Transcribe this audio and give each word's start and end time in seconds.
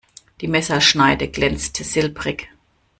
Die 0.41 0.47
Messerschneide 0.47 1.27
glänzte 1.27 1.83
silbrig. 1.83 2.49